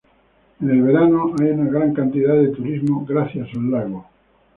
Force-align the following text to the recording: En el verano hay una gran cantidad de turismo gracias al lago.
En 0.59 0.67
el 0.71 0.81
verano 0.81 1.35
hay 1.39 1.51
una 1.51 1.69
gran 1.69 1.93
cantidad 1.93 2.33
de 2.35 2.47
turismo 2.47 3.05
gracias 3.05 3.47
al 3.55 3.69
lago. 3.69 4.07